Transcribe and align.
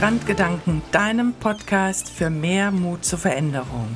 Strandgedanken, 0.00 0.80
deinem 0.92 1.34
Podcast 1.34 2.08
für 2.08 2.30
mehr 2.30 2.70
Mut 2.70 3.04
zur 3.04 3.18
Veränderung. 3.18 3.86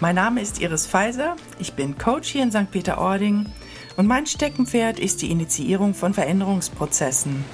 Mein 0.00 0.14
Name 0.14 0.40
ist 0.40 0.62
Iris 0.62 0.86
Pfizer, 0.86 1.36
ich 1.58 1.74
bin 1.74 1.98
Coach 1.98 2.30
hier 2.30 2.42
in 2.42 2.50
St. 2.50 2.70
Peter-Ording 2.70 3.44
und 3.98 4.06
mein 4.06 4.24
Steckenpferd 4.24 4.98
ist 4.98 5.20
die 5.20 5.30
Initiierung 5.30 5.92
von 5.92 6.14
Veränderungsprozessen. 6.14 7.44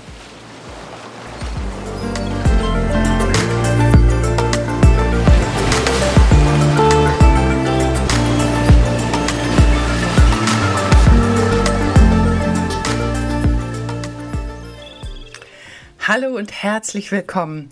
Hallo 16.13 16.37
und 16.37 16.51
herzlich 16.65 17.13
willkommen. 17.13 17.69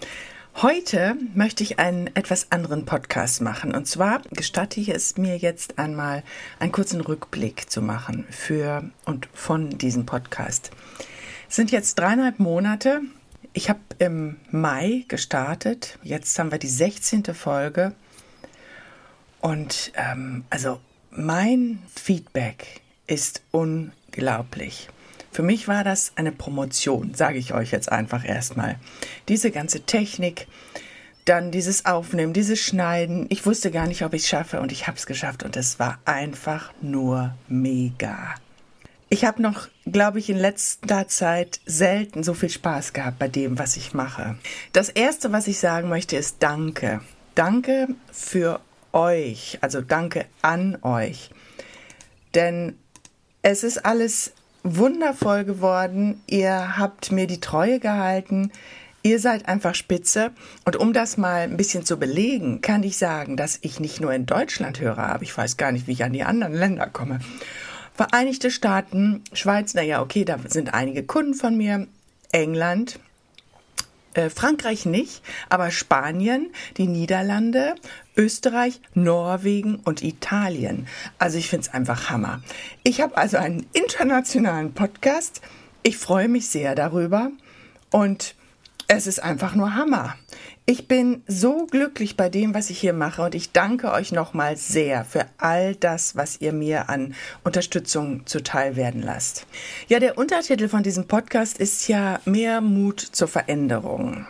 Heute 0.55 1.16
möchte 1.34 1.65
ich 1.65 1.80
einen 1.80 2.06
etwas 2.15 2.52
anderen 2.52 2.84
Podcast 2.84 3.41
machen. 3.41 3.74
Und 3.74 3.88
zwar 3.88 4.23
gestatte 4.30 4.79
ich 4.79 4.91
es 4.91 5.16
mir 5.16 5.37
jetzt 5.37 5.77
einmal 5.80 6.23
einen 6.60 6.70
kurzen 6.70 7.01
Rückblick 7.01 7.69
zu 7.69 7.82
machen 7.82 8.27
für 8.30 8.88
und 9.05 9.29
von 9.34 9.70
diesem 9.70 10.06
Podcast. 10.06 10.70
Es 11.48 11.56
sind 11.56 11.73
jetzt 11.73 11.98
dreieinhalb 11.98 12.38
Monate. 12.38 13.01
Ich 13.55 13.69
habe 13.70 13.80
im 13.98 14.37
Mai 14.52 15.05
gestartet. 15.09 15.98
Jetzt 16.05 16.38
haben 16.38 16.52
wir 16.52 16.59
die 16.59 16.68
16. 16.68 17.24
Folge. 17.34 17.93
Und 19.41 19.91
ähm, 19.96 20.45
also 20.48 20.79
mein 21.10 21.82
Feedback 21.93 22.82
ist 23.09 23.43
unglaublich. 23.51 24.88
Für 25.30 25.43
mich 25.43 25.68
war 25.68 25.84
das 25.84 26.12
eine 26.16 26.32
Promotion, 26.32 27.15
sage 27.15 27.38
ich 27.38 27.54
euch 27.54 27.71
jetzt 27.71 27.90
einfach 27.90 28.24
erstmal. 28.24 28.76
Diese 29.29 29.51
ganze 29.51 29.82
Technik, 29.82 30.46
dann 31.24 31.51
dieses 31.51 31.85
Aufnehmen, 31.85 32.32
dieses 32.32 32.59
Schneiden. 32.59 33.26
Ich 33.29 33.45
wusste 33.45 33.70
gar 33.70 33.87
nicht, 33.87 34.02
ob 34.02 34.15
ich 34.15 34.23
es 34.23 34.29
schaffe 34.29 34.60
und 34.60 34.73
ich 34.73 34.87
habe 34.87 34.96
es 34.96 35.07
geschafft 35.07 35.43
und 35.43 35.57
es 35.57 35.79
war 35.79 35.98
einfach 36.07 36.73
nur 36.80 37.35
mega. 37.48 38.35
Ich 39.10 39.24
habe 39.24 39.40
noch, 39.40 39.68
glaube 39.87 40.18
ich, 40.18 40.29
in 40.29 40.37
letzter 40.37 41.09
Zeit 41.09 41.60
selten 41.65 42.23
so 42.23 42.35
viel 42.35 42.51
Spaß 42.51 42.92
gehabt 42.92 43.18
bei 43.18 43.29
dem, 43.29 43.59
was 43.59 43.76
ich 43.76 43.95
mache. 43.95 44.37
Das 44.73 44.88
Erste, 44.88 45.32
was 45.32 45.46
ich 45.46 45.59
sagen 45.59 45.88
möchte, 45.88 46.16
ist 46.16 46.37
Danke. 46.40 47.01
Danke 47.35 47.88
für 48.13 48.60
euch, 48.92 49.59
also 49.60 49.80
danke 49.80 50.26
an 50.42 50.79
euch. 50.82 51.30
Denn 52.35 52.79
es 53.42 53.63
ist 53.63 53.85
alles 53.85 54.32
wundervoll 54.77 55.45
geworden. 55.45 56.21
Ihr 56.27 56.79
habt 56.79 57.13
mir 57.13 57.27
die 57.27 57.41
Treue 57.41 57.80
gehalten. 57.80 58.51
Ihr 59.02 59.21
seid 59.21 59.49
einfach 59.49 59.75
spitze. 59.75 60.33
Und 60.65 60.77
um 60.77 60.93
das 60.93 61.16
mal 61.16 61.43
ein 61.43 61.57
bisschen 61.57 61.85
zu 61.85 61.99
belegen, 61.99 62.60
kann 62.60 62.83
ich 62.83 62.99
sagen, 62.99 63.37
dass 63.37 63.59
ich 63.63 63.80
nicht 63.80 64.00
nur 64.00 64.12
in 64.12 64.27
Deutschland 64.27 64.81
höre, 64.81 64.99
aber 64.99 65.22
ich 65.22 65.37
weiß 65.37 65.56
gar 65.56 65.72
nicht, 65.72 65.87
wie 65.87 65.93
ich 65.93 66.05
an 66.05 66.12
die 66.12 66.25
anderen 66.25 66.55
Länder 66.55 66.87
komme. 66.87 67.21
Vereinigte 67.94 68.50
Staaten, 68.50 69.22
Schweiz, 69.33 69.75
naja, 69.75 70.03
okay, 70.03 70.25
da 70.25 70.38
sind 70.47 70.75
einige 70.75 71.05
Kunden 71.05 71.34
von 71.34 71.56
mir. 71.56 71.87
England, 72.31 73.00
äh, 74.14 74.31
Frankreich 74.31 74.87
nicht, 74.87 75.22
aber 75.48 75.70
Spanien, 75.70 76.50
die 76.76 76.87
Niederlande, 76.87 77.75
Österreich, 78.16 78.81
Norwegen 78.94 79.76
und 79.76 80.03
Italien. 80.03 80.87
Also 81.19 81.38
ich 81.38 81.48
finde 81.48 81.66
es 81.66 81.74
einfach 81.74 82.10
Hammer. 82.10 82.41
Ich 82.82 83.00
habe 83.00 83.16
also 83.16 83.36
einen 83.36 83.66
internationalen 83.72 84.72
Podcast. 84.72 85.41
Ich 85.82 85.97
freue 85.97 86.28
mich 86.28 86.48
sehr 86.48 86.74
darüber 86.74 87.30
und 87.91 88.34
es 88.88 89.06
ist 89.06 89.22
einfach 89.22 89.54
nur 89.54 89.74
Hammer. 89.74 90.16
Ich 90.70 90.86
bin 90.86 91.22
so 91.26 91.64
glücklich 91.64 92.18
bei 92.18 92.28
dem, 92.28 92.52
was 92.52 92.68
ich 92.68 92.78
hier 92.78 92.92
mache 92.92 93.22
und 93.22 93.34
ich 93.34 93.52
danke 93.52 93.90
euch 93.90 94.12
nochmal 94.12 94.58
sehr 94.58 95.06
für 95.06 95.24
all 95.38 95.74
das, 95.74 96.14
was 96.14 96.42
ihr 96.42 96.52
mir 96.52 96.90
an 96.90 97.14
Unterstützung 97.42 98.26
zuteil 98.26 98.76
werden 98.76 99.00
lasst. 99.00 99.46
Ja, 99.88 99.98
der 99.98 100.18
Untertitel 100.18 100.68
von 100.68 100.82
diesem 100.82 101.08
Podcast 101.08 101.56
ist 101.56 101.88
ja 101.88 102.20
mehr 102.26 102.60
Mut 102.60 103.00
zur 103.00 103.28
Veränderung. 103.28 104.26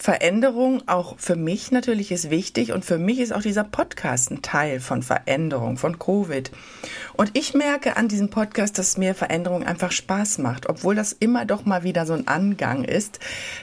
Veränderung 0.00 0.86
auch 0.86 1.18
für 1.18 1.34
mich 1.34 1.72
natürlich 1.72 2.12
ist 2.12 2.30
wichtig 2.30 2.70
und 2.70 2.84
für 2.84 2.98
mich 2.98 3.18
ist 3.18 3.32
auch 3.32 3.42
dieser 3.42 3.64
Podcast 3.64 4.30
ein 4.30 4.42
Teil 4.42 4.78
von 4.78 5.02
Veränderung, 5.02 5.76
von 5.76 5.98
Covid. 5.98 6.52
Und 7.14 7.36
ich 7.36 7.52
merke 7.52 7.96
an 7.96 8.06
diesem 8.06 8.30
Podcast, 8.30 8.78
dass 8.78 8.96
mir 8.96 9.16
Veränderung 9.16 9.66
einfach 9.66 9.90
Spaß 9.90 10.38
macht, 10.38 10.68
obwohl 10.68 10.94
das 10.94 11.12
immer 11.12 11.46
doch 11.46 11.64
mal 11.64 11.82
wieder 11.82 12.06
so 12.06 12.12
ein 12.12 12.28
Angang 12.28 12.84
ist. 12.84 13.18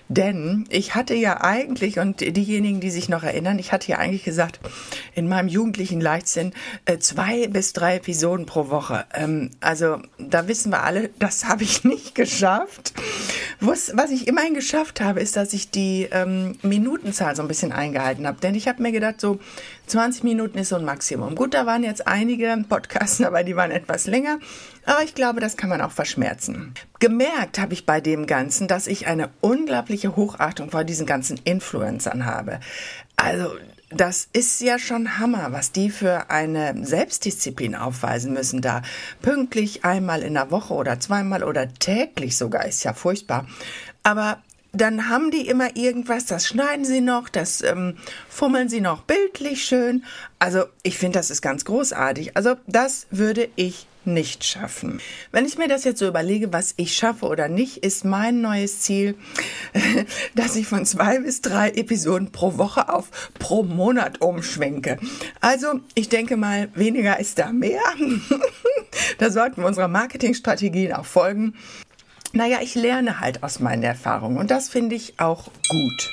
Denn 0.10 0.66
ich 0.68 0.94
hatte 0.94 1.16
ja 1.16 1.40
eigentlich, 1.40 2.00
und 2.00 2.20
diejenigen, 2.20 2.82
die 2.82 2.92
sich 2.92 3.08
noch 3.08 3.24
erinnern, 3.24 3.58
ich 3.58 3.72
hatte 3.72 3.90
ja 3.90 3.98
eigentlich 3.98 4.26
gesagt, 4.26 4.60
in 5.14 5.30
meinem 5.30 5.48
jugendlichen 5.48 6.02
Leichtsinn 6.02 6.52
äh, 6.84 6.98
zwei 6.98 7.48
bis 7.48 7.72
drei 7.72 7.96
Episoden 7.96 8.46
pro 8.46 8.70
Woche. 8.70 9.06
Ähm, 9.14 9.52
also 9.62 10.00
da 10.20 10.50
wissen 10.50 10.70
wir 10.74 10.84
alle, 10.84 11.12
das 11.18 11.46
habe 11.46 11.64
ich 11.64 11.84
nicht 11.86 12.14
geschafft. 12.14 12.94
Was, 13.60 13.92
was 13.96 14.12
ich 14.12 14.28
immerhin 14.28 14.54
geschafft 14.54 15.02
habe, 15.02 15.20
ist, 15.20 15.36
dass 15.36 15.54
ich 15.54 15.72
die 15.72 16.08
ähm, 16.12 16.58
Minutenzahl 16.62 17.36
so 17.36 17.42
ein 17.42 17.48
bisschen 17.48 17.72
eingehalten 17.72 18.28
habe. 18.28 18.40
Denn 18.42 18.56
ich 18.56 18.68
habe 18.68 18.82
mir 18.82 18.92
gedacht, 18.92 19.22
so 19.22 19.40
20 19.88 20.24
Minuten 20.24 20.58
ist 20.58 20.70
so 20.70 20.76
ein 20.76 20.86
Maximum. 20.86 21.36
Gut, 21.36 21.54
da 21.54 21.66
waren 21.66 21.84
jetzt 21.84 22.08
einige 22.08 22.56
Podcasts 22.68 23.18
dabei, 23.20 23.44
die 23.44 23.56
waren 23.56 23.72
etwas 23.72 24.08
länger. 24.08 24.40
Aber 24.86 25.04
ich 25.04 25.16
glaube, 25.16 25.40
das 25.40 25.58
kann 25.58 25.70
man 25.70 25.82
auch 25.82 25.92
verschmerzen. 25.92 26.74
Gemerkt 27.00 27.60
habe 27.60 27.74
ich 27.74 27.86
bei 27.86 28.02
dem 28.02 28.28
Ganzen, 28.28 28.68
dass 28.68 28.88
ich 28.88 29.08
eine 29.08 29.30
unglaubliche 29.42 30.16
Hochachtung 30.16 30.70
vor 30.72 30.84
diesen 30.84 31.06
ganzen 31.06 31.40
Influencern 31.44 32.26
habe. 32.26 32.60
Also, 33.16 33.56
das 33.90 34.28
ist 34.34 34.62
ja 34.62 34.80
schon 34.80 35.20
Hammer, 35.20 35.52
was 35.52 35.72
die 35.72 35.90
für 35.90 36.30
eine 36.30 36.86
Selbstdisziplin 36.86 37.76
aufweisen 37.76 38.34
müssen, 38.34 38.62
da 38.62 38.82
pünktlich 39.22 39.86
einmal 39.86 40.24
in 40.24 40.34
der 40.34 40.52
Woche 40.52 40.74
oder 40.74 41.00
zweimal 41.00 41.44
oder 41.44 41.72
täglich 41.74 42.38
sogar, 42.38 42.66
ist 42.66 42.84
ja 42.84 42.94
furchtbar. 42.94 43.46
Aber 44.04 44.42
dann 44.72 45.08
haben 45.10 45.32
die 45.32 45.48
immer 45.48 45.76
irgendwas, 45.78 46.26
das 46.26 46.48
schneiden 46.48 46.86
sie 46.86 47.02
noch, 47.02 47.30
das 47.30 47.62
ähm, 47.62 47.98
fummeln 48.28 48.70
sie 48.70 48.82
noch 48.82 49.04
bildlich 49.04 49.64
schön. 49.64 50.04
Also 50.40 50.66
ich 50.84 50.98
finde, 50.98 51.20
das 51.20 51.32
ist 51.32 51.42
ganz 51.42 51.64
großartig. 51.66 52.36
Also 52.36 52.56
das 52.68 53.08
würde 53.10 53.50
ich 53.56 53.88
nicht 54.08 54.44
schaffen. 54.44 55.00
Wenn 55.32 55.46
ich 55.46 55.58
mir 55.58 55.68
das 55.68 55.84
jetzt 55.84 56.00
so 56.00 56.08
überlege, 56.08 56.54
was 56.54 56.74
ich 56.78 56.96
schaffe 56.96 57.26
oder 57.28 57.48
nicht, 57.48 57.78
ist 57.78 58.06
mein 58.06 58.42
neues 58.42 58.82
Ziel, 58.82 59.16
dass 60.36 60.56
ich 60.56 60.68
von 60.68 60.86
zwei 60.86 61.20
bis 61.20 61.42
drei 61.42 61.70
Episoden 61.70 62.32
pro 62.32 62.58
Woche 62.58 62.90
auf 62.90 63.10
pro 63.40 63.64
Monat 63.64 64.22
umschwenke. 64.22 64.98
Also 65.42 65.80
ich 65.94 66.10
denke 66.10 66.38
mal, 66.38 66.70
weniger 66.76 67.20
ist 67.20 67.40
da 67.40 67.52
mehr. 67.52 67.82
da 69.18 69.32
sollten 69.32 69.62
wir 69.62 69.68
unserer 69.68 69.88
Marketingstrategien 69.88 70.94
auch 70.94 71.06
folgen. 71.06 71.56
Naja, 72.34 72.58
ich 72.62 72.76
lerne 72.76 73.20
halt 73.20 73.44
aus 73.44 73.60
meinen 73.60 73.84
Erfahrungen 73.84 74.38
und 74.38 74.52
das 74.52 74.70
finde 74.70 74.96
ich 74.96 75.20
auch 75.20 75.46
gut. 75.70 76.12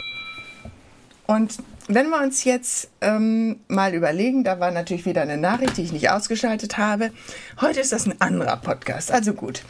Und 1.27 1.59
wenn 1.89 2.09
wir 2.11 2.23
uns 2.23 2.45
jetzt 2.45 2.91
ähm, 3.01 3.61
mal 3.69 3.95
überlegen, 3.95 4.45
da 4.45 4.61
war 4.61 4.71
natürlich 4.71 5.07
wieder 5.07 5.23
eine 5.23 5.37
Nachricht, 5.37 5.77
die 5.77 5.83
ich 5.83 5.93
nicht 5.93 6.11
ausgeschaltet 6.11 6.79
habe. 6.79 7.11
Heute 7.61 7.81
ist 7.81 7.93
das 7.93 8.07
ein 8.07 8.21
anderer 8.21 8.57
Podcast, 8.57 9.11
also 9.11 9.35
gut. 9.35 9.63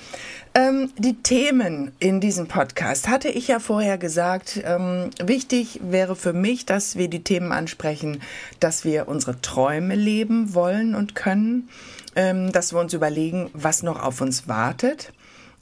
Ähm, 0.54 0.92
die 0.98 1.14
Themen 1.14 1.92
in 1.98 2.20
diesem 2.20 2.46
Podcast 2.46 3.08
hatte 3.08 3.28
ich 3.28 3.48
ja 3.48 3.58
vorher 3.58 3.96
gesagt. 3.96 4.60
Ähm, 4.64 5.10
wichtig 5.22 5.80
wäre 5.82 6.14
für 6.14 6.34
mich, 6.34 6.66
dass 6.66 6.96
wir 6.96 7.08
die 7.08 7.24
Themen 7.24 7.52
ansprechen, 7.52 8.20
dass 8.60 8.84
wir 8.84 9.08
unsere 9.08 9.40
Träume 9.40 9.94
leben 9.94 10.52
wollen 10.52 10.94
und 10.94 11.14
können, 11.14 11.70
ähm, 12.16 12.52
dass 12.52 12.74
wir 12.74 12.80
uns 12.80 12.92
überlegen, 12.92 13.48
was 13.54 13.82
noch 13.82 14.02
auf 14.02 14.20
uns 14.20 14.46
wartet 14.46 15.12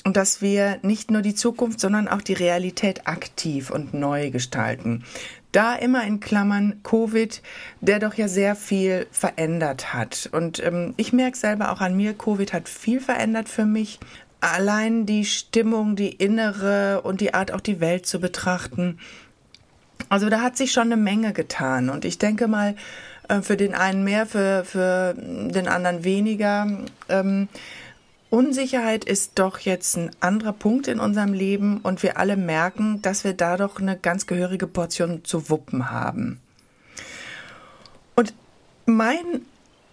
und 0.05 0.17
dass 0.17 0.43
wir 0.43 0.79
nicht 0.82 1.11
nur 1.11 1.23
die 1.23 1.35
Zukunft, 1.35 1.79
sondern 1.79 2.08
auch 2.08 2.23
die 2.23 2.32
Realität 2.32 3.06
aktiv 3.06 3.70
und 3.70 3.94
neu 3.94 4.31
gestalten. 4.31 5.05
Da 5.52 5.75
immer 5.75 6.05
in 6.05 6.20
Klammern 6.20 6.81
Covid, 6.82 7.43
der 7.81 7.99
doch 7.99 8.14
ja 8.14 8.29
sehr 8.29 8.55
viel 8.55 9.06
verändert 9.11 9.93
hat. 9.93 10.29
Und 10.32 10.64
ähm, 10.64 10.94
ich 10.97 11.12
merke 11.12 11.37
selber 11.37 11.73
auch 11.73 11.81
an 11.81 11.97
mir, 11.97 12.14
Covid 12.14 12.52
hat 12.52 12.69
viel 12.69 13.00
verändert 13.00 13.49
für 13.49 13.67
mich. 13.67 13.99
Allein 14.41 15.06
die 15.06 15.25
Stimmung, 15.25 15.97
die 15.97 16.11
innere 16.11 17.02
und 17.02 17.20
die 17.20 17.35
Art, 17.35 17.52
auch 17.52 17.61
die 17.61 17.81
Welt 17.81 18.06
zu 18.06 18.20
betrachten. 18.20 18.99
Also 20.08 20.29
da 20.29 20.41
hat 20.41 20.56
sich 20.56 20.73
schon 20.73 20.93
eine 20.93 20.97
Menge 20.97 21.32
getan. 21.32 21.91
Und 21.91 22.05
ich 22.05 22.19
denke 22.19 22.49
mal, 22.49 22.76
äh, 23.29 23.43
für 23.43 23.56
den 23.56 23.75
einen 23.75 24.05
mehr, 24.05 24.26
für, 24.26 24.64
für 24.64 25.14
den 25.17 25.69
anderen 25.69 26.05
weniger. 26.05 26.67
Ähm, 27.08 27.49
Unsicherheit 28.31 29.05
ist 29.05 29.32
doch 29.41 29.59
jetzt 29.59 29.97
ein 29.97 30.12
anderer 30.21 30.53
Punkt 30.53 30.87
in 30.87 31.00
unserem 31.00 31.32
Leben 31.32 31.79
und 31.79 32.03
wir 32.05 32.17
alle 32.17 32.37
merken, 32.37 33.03
dass 33.03 33.25
wir 33.25 33.35
da 33.35 33.56
doch 33.56 33.81
eine 33.81 33.97
ganz 33.97 34.27
gehörige 34.27 34.69
Portion 34.69 35.25
zu 35.25 35.50
wuppen 35.50 35.91
haben. 35.91 36.41
Und 38.15 38.32
mein 38.87 39.43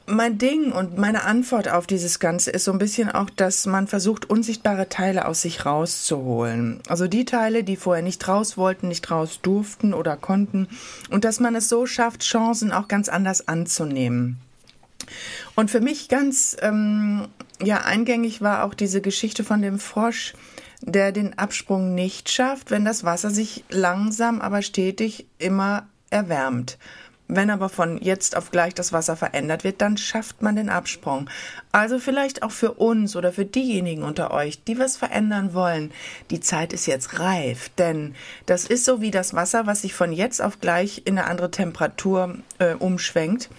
mein 0.10 0.38
Ding 0.38 0.72
und 0.72 0.98
meine 0.98 1.26
Antwort 1.26 1.68
auf 1.68 1.86
dieses 1.86 2.20
Ganze 2.20 2.50
ist 2.52 2.64
so 2.64 2.72
ein 2.72 2.78
bisschen 2.78 3.12
auch, 3.12 3.30
dass 3.30 3.66
man 3.66 3.88
versucht, 3.88 4.30
unsichtbare 4.30 4.88
Teile 4.88 5.28
aus 5.28 5.42
sich 5.42 5.66
rauszuholen. 5.66 6.80
Also 6.88 7.08
die 7.08 7.26
Teile, 7.26 7.66
die 7.66 7.76
vorher 7.76 8.04
nicht 8.04 8.26
raus 8.28 8.58
wollten, 8.58 8.88
nicht 8.88 9.12
raus 9.12 9.40
durften 9.42 9.94
oder 9.94 10.16
konnten. 10.16 10.70
Und 11.10 11.26
dass 11.26 11.42
man 11.42 11.56
es 11.56 11.68
so 11.68 11.86
schafft, 11.86 12.24
Chancen 12.24 12.72
auch 12.72 12.88
ganz 12.88 13.10
anders 13.10 13.50
anzunehmen. 13.50 14.38
Und 15.56 15.70
für 15.70 15.82
mich 15.82 16.08
ganz 16.08 16.56
ähm, 16.62 17.28
ja 17.62 17.82
eingängig 17.82 18.42
war 18.42 18.64
auch 18.64 18.74
diese 18.74 19.02
Geschichte 19.02 19.44
von 19.44 19.62
dem 19.62 19.80
Frosch, 19.80 20.34
der 20.82 21.12
den 21.12 21.38
Absprung 21.38 21.96
nicht 21.96 22.30
schafft, 22.30 22.72
wenn 22.72 22.86
das 22.86 23.04
Wasser 23.04 23.30
sich 23.30 23.64
langsam, 23.70 24.42
aber 24.42 24.62
stetig 24.62 25.28
immer 25.40 25.88
erwärmt. 26.10 26.78
Wenn 27.30 27.50
aber 27.50 27.68
von 27.68 27.98
jetzt 27.98 28.38
auf 28.38 28.52
gleich 28.52 28.74
das 28.74 28.94
Wasser 28.94 29.18
verändert 29.18 29.66
wird, 29.66 29.82
dann 29.82 29.98
schafft 29.98 30.42
man 30.42 30.56
den 30.56 30.70
Absprung. 30.70 31.30
Also 31.74 32.00
vielleicht 32.00 32.42
auch 32.42 32.52
für 32.52 32.74
uns 32.74 33.18
oder 33.18 33.34
für 33.34 33.44
diejenigen 33.44 34.04
unter 34.04 34.32
euch, 34.32 34.64
die 34.64 34.80
was 34.80 34.96
verändern 34.96 35.54
wollen. 35.54 35.92
Die 36.32 36.40
Zeit 36.40 36.72
ist 36.72 36.86
jetzt 36.86 37.20
reif, 37.20 37.70
denn 37.78 38.16
das 38.46 38.66
ist 38.66 38.86
so 38.86 39.02
wie 39.02 39.12
das 39.12 39.34
Wasser, 39.34 39.66
was 39.66 39.82
sich 39.82 39.94
von 39.94 40.14
jetzt 40.14 40.42
auf 40.42 40.62
gleich 40.62 41.02
in 41.04 41.18
eine 41.18 41.28
andere 41.28 41.52
Temperatur 41.52 42.38
äh, 42.60 42.76
umschwenkt. 42.76 43.50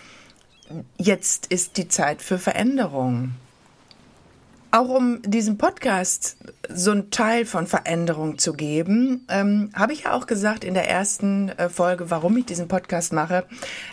Jetzt 0.96 1.46
ist 1.48 1.76
die 1.76 1.88
Zeit 1.88 2.22
für 2.22 2.38
Veränderung 2.38 3.32
auch 4.70 4.88
um 4.88 5.22
diesem 5.22 5.58
Podcast 5.58 6.36
so 6.68 6.90
einen 6.90 7.10
Teil 7.10 7.46
von 7.46 7.66
Veränderung 7.66 8.38
zu 8.38 8.52
geben, 8.52 9.24
ähm, 9.28 9.70
habe 9.74 9.92
ich 9.92 10.04
ja 10.04 10.12
auch 10.12 10.26
gesagt 10.26 10.64
in 10.64 10.74
der 10.74 10.88
ersten 10.88 11.48
äh, 11.50 11.68
Folge, 11.68 12.10
warum 12.10 12.36
ich 12.36 12.46
diesen 12.46 12.68
Podcast 12.68 13.12
mache. 13.12 13.44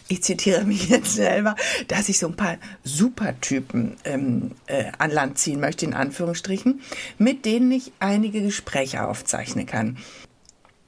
Ich 0.08 0.24
zitiere 0.24 0.64
mich 0.64 0.90
jetzt 0.90 1.14
selber, 1.14 1.56
dass 1.88 2.10
ich 2.10 2.20
so 2.20 2.28
ein 2.28 2.36
paar 2.36 2.58
Supertypen 2.84 3.98
ähm, 4.04 4.52
äh, 4.68 4.92
an 4.98 5.12
Land 5.12 5.40
ziehen 5.40 5.60
möchte, 5.60 5.86
in 5.86 5.94
Anführungsstrichen, 5.94 6.82
mit 7.18 7.46
denen 7.46 7.72
ich 7.72 7.92
einige 8.00 8.42
Gespräche 8.42 9.08
aufzeichnen 9.08 9.66
kann. 9.66 9.98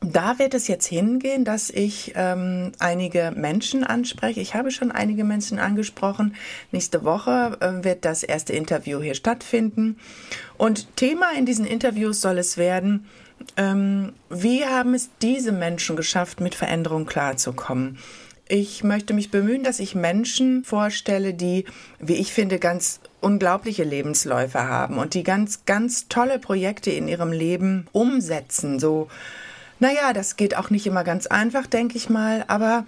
Da 0.01 0.37
wird 0.37 0.53
es 0.53 0.67
jetzt 0.67 0.85
hingehen, 0.85 1.43
dass 1.43 1.71
ich 1.71 2.13
ähm, 2.15 2.71
einige 2.77 3.33
Menschen 3.35 3.83
anspreche. 3.83 4.39
Ich 4.39 4.53
habe 4.53 4.69
schon 4.69 4.91
einige 4.91 5.23
Menschen 5.23 5.57
angesprochen. 5.57 6.35
Nächste 6.71 7.03
Woche 7.03 7.57
äh, 7.59 7.83
wird 7.83 8.05
das 8.05 8.21
erste 8.21 8.53
Interview 8.53 9.01
hier 9.01 9.15
stattfinden. 9.15 9.97
Und 10.55 10.95
Thema 10.97 11.31
in 11.37 11.47
diesen 11.47 11.65
Interviews 11.65 12.21
soll 12.21 12.37
es 12.37 12.57
werden, 12.57 13.07
ähm, 13.55 14.13
wie 14.29 14.65
haben 14.65 14.93
es 14.93 15.09
diese 15.21 15.51
Menschen 15.51 15.95
geschafft, 15.95 16.41
mit 16.41 16.53
Veränderung 16.53 17.07
klarzukommen. 17.07 17.97
Ich 18.49 18.83
möchte 18.83 19.13
mich 19.13 19.31
bemühen, 19.31 19.63
dass 19.63 19.79
ich 19.79 19.93
Menschen 19.95 20.63
vorstelle, 20.63 21.33
die, 21.33 21.65
wie 21.99 22.15
ich 22.15 22.31
finde, 22.31 22.59
ganz 22.59 23.01
unglaubliche 23.19 23.83
Lebensläufe 23.83 24.59
haben 24.59 24.99
und 24.99 25.15
die 25.15 25.23
ganz, 25.23 25.65
ganz 25.65 26.07
tolle 26.07 26.39
Projekte 26.39 26.91
in 26.91 27.07
ihrem 27.07 27.31
Leben 27.31 27.87
umsetzen. 27.91 28.79
So 28.79 29.09
naja, 29.79 30.13
das 30.13 30.35
geht 30.35 30.55
auch 30.57 30.69
nicht 30.69 30.87
immer 30.87 31.03
ganz 31.03 31.27
einfach, 31.27 31.67
denke 31.67 31.97
ich 31.97 32.09
mal, 32.09 32.43
aber 32.47 32.85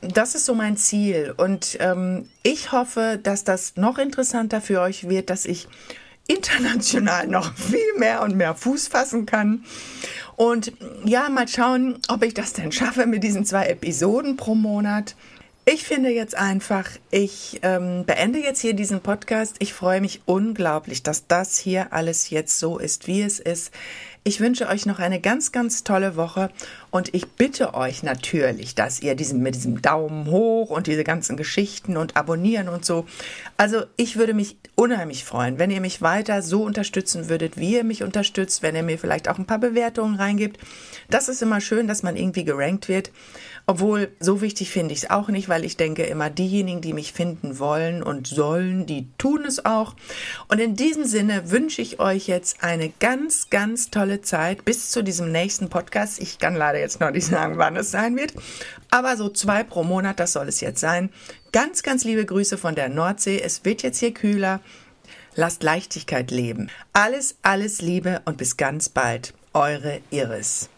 das 0.00 0.34
ist 0.34 0.46
so 0.46 0.54
mein 0.54 0.76
Ziel. 0.76 1.34
Und 1.36 1.76
ähm, 1.80 2.28
ich 2.42 2.72
hoffe, 2.72 3.18
dass 3.22 3.44
das 3.44 3.76
noch 3.76 3.98
interessanter 3.98 4.60
für 4.60 4.80
euch 4.80 5.08
wird, 5.08 5.30
dass 5.30 5.44
ich 5.44 5.68
international 6.28 7.26
noch 7.28 7.54
viel 7.56 7.94
mehr 7.98 8.22
und 8.22 8.36
mehr 8.36 8.54
Fuß 8.54 8.88
fassen 8.88 9.26
kann. 9.26 9.64
Und 10.36 10.72
ja, 11.04 11.28
mal 11.28 11.48
schauen, 11.48 11.98
ob 12.08 12.22
ich 12.22 12.34
das 12.34 12.52
denn 12.52 12.70
schaffe 12.70 13.06
mit 13.06 13.24
diesen 13.24 13.44
zwei 13.44 13.66
Episoden 13.66 14.36
pro 14.36 14.54
Monat. 14.54 15.16
Ich 15.64 15.84
finde 15.84 16.08
jetzt 16.08 16.34
einfach, 16.34 16.88
ich 17.10 17.58
ähm, 17.62 18.04
beende 18.06 18.38
jetzt 18.38 18.60
hier 18.60 18.72
diesen 18.72 19.00
Podcast. 19.00 19.56
Ich 19.58 19.74
freue 19.74 20.00
mich 20.00 20.22
unglaublich, 20.24 21.02
dass 21.02 21.26
das 21.26 21.58
hier 21.58 21.92
alles 21.92 22.30
jetzt 22.30 22.58
so 22.58 22.78
ist, 22.78 23.06
wie 23.06 23.20
es 23.20 23.38
ist. 23.38 23.70
Ich 24.24 24.40
wünsche 24.40 24.68
euch 24.68 24.86
noch 24.86 24.98
eine 24.98 25.20
ganz, 25.20 25.52
ganz 25.52 25.84
tolle 25.84 26.16
Woche 26.16 26.50
und 26.90 27.14
ich 27.14 27.28
bitte 27.28 27.74
euch 27.74 28.02
natürlich, 28.02 28.74
dass 28.74 29.00
ihr 29.00 29.14
diesen 29.14 29.42
mit 29.42 29.54
diesem 29.54 29.80
Daumen 29.80 30.26
hoch 30.26 30.70
und 30.70 30.86
diese 30.86 31.04
ganzen 31.04 31.36
Geschichten 31.36 31.96
und 31.96 32.16
abonnieren 32.16 32.68
und 32.68 32.84
so. 32.84 33.06
Also 33.56 33.84
ich 33.96 34.16
würde 34.16 34.34
mich 34.34 34.56
unheimlich 34.74 35.24
freuen, 35.24 35.58
wenn 35.58 35.70
ihr 35.70 35.80
mich 35.80 36.02
weiter 36.02 36.42
so 36.42 36.62
unterstützen 36.62 37.28
würdet, 37.28 37.56
wie 37.56 37.74
ihr 37.74 37.84
mich 37.84 38.02
unterstützt, 38.02 38.62
wenn 38.62 38.76
ihr 38.76 38.82
mir 38.82 38.98
vielleicht 38.98 39.28
auch 39.28 39.38
ein 39.38 39.46
paar 39.46 39.58
Bewertungen 39.58 40.16
reingibt. 40.16 40.58
Das 41.10 41.28
ist 41.28 41.42
immer 41.42 41.60
schön, 41.60 41.88
dass 41.88 42.02
man 42.02 42.16
irgendwie 42.16 42.44
gerankt 42.44 42.88
wird. 42.88 43.10
Obwohl, 43.70 44.10
so 44.18 44.40
wichtig 44.40 44.70
finde 44.70 44.94
ich 44.94 45.00
es 45.02 45.10
auch 45.10 45.28
nicht, 45.28 45.50
weil 45.50 45.62
ich 45.62 45.76
denke 45.76 46.04
immer, 46.04 46.30
diejenigen, 46.30 46.80
die 46.80 46.94
mich 46.94 47.12
finden 47.12 47.58
wollen 47.58 48.02
und 48.02 48.26
sollen, 48.26 48.86
die 48.86 49.08
tun 49.18 49.44
es 49.44 49.66
auch. 49.66 49.94
Und 50.48 50.58
in 50.58 50.74
diesem 50.74 51.04
Sinne 51.04 51.50
wünsche 51.50 51.82
ich 51.82 52.00
euch 52.00 52.28
jetzt 52.28 52.62
eine 52.64 52.90
ganz, 52.98 53.50
ganz 53.50 53.90
tolle 54.08 54.20
Zeit 54.22 54.64
bis 54.64 54.90
zu 54.90 55.02
diesem 55.02 55.30
nächsten 55.30 55.68
Podcast. 55.68 56.18
Ich 56.20 56.38
kann 56.38 56.54
leider 56.54 56.78
jetzt 56.78 56.98
noch 56.98 57.10
nicht 57.10 57.26
sagen, 57.26 57.58
wann 57.58 57.76
es 57.76 57.90
sein 57.90 58.16
wird, 58.16 58.32
aber 58.90 59.16
so 59.18 59.28
zwei 59.28 59.62
pro 59.62 59.84
Monat, 59.84 60.18
das 60.18 60.32
soll 60.32 60.48
es 60.48 60.62
jetzt 60.62 60.80
sein. 60.80 61.10
Ganz, 61.52 61.82
ganz 61.82 62.04
liebe 62.04 62.24
Grüße 62.24 62.56
von 62.56 62.74
der 62.74 62.88
Nordsee. 62.88 63.40
Es 63.40 63.64
wird 63.66 63.82
jetzt 63.82 63.98
hier 63.98 64.14
kühler. 64.14 64.60
Lasst 65.34 65.62
Leichtigkeit 65.62 66.30
leben. 66.30 66.70
Alles, 66.94 67.36
alles 67.42 67.82
Liebe 67.82 68.22
und 68.24 68.38
bis 68.38 68.56
ganz 68.56 68.88
bald. 68.88 69.34
Eure 69.52 70.00
Iris. 70.10 70.70